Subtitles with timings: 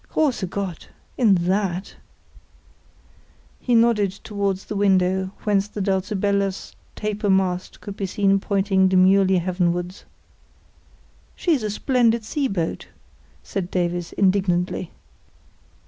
[0.11, 0.87] "Grosse Gott!
[1.15, 1.95] In that."
[3.59, 9.37] He nodded towards the window whence the Dulcibella's taper mast could be seen pointing demurely
[9.37, 10.05] heavenwards.
[11.35, 12.87] "She's a splendid sea boat,"
[13.43, 14.89] said Davies, indignantly.